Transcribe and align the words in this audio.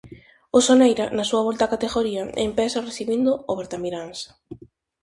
O 0.57 0.59
Soneira, 0.67 1.05
na 1.17 1.25
súa 1.29 1.45
volta 1.47 1.67
á 1.69 1.71
categoría, 1.73 2.23
empeza 2.47 2.85
recibindo 2.89 3.31
o 3.51 3.53
Bertamiráns. 3.59 4.19